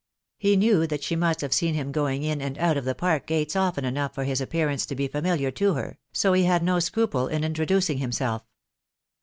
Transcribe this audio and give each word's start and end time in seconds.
He 0.39 0.55
knew 0.55 0.87
that 0.87 1.03
she 1.03 1.15
must 1.15 1.41
have 1.41 1.53
seen 1.53 1.75
him 1.75 1.91
going 1.91 2.23
in 2.23 2.41
and 2.41 2.57
out 2.57 2.75
of 2.75 2.85
the 2.85 2.95
park 2.95 3.27
gates 3.27 3.55
often 3.55 3.85
enough 3.85 4.15
for 4.15 4.23
his 4.23 4.41
appearance 4.41 4.83
to 4.87 4.95
be 4.95 5.07
familiar 5.07 5.51
to 5.51 5.75
her, 5.75 5.99
so 6.11 6.33
he 6.33 6.45
had 6.45 6.63
no 6.63 6.79
scruple 6.79 7.27
in 7.27 7.43
introducing 7.43 7.99
himself. 7.99 8.41